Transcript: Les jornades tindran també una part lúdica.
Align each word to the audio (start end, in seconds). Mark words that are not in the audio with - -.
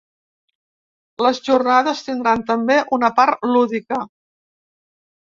Les 1.25 1.41
jornades 1.47 2.01
tindran 2.07 2.41
també 2.47 2.77
una 2.97 3.11
part 3.19 3.45
lúdica. 3.51 4.01